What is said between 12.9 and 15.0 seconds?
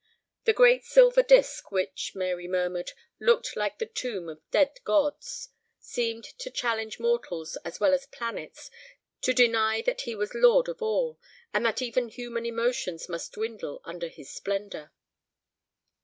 must dwindle under his splendor.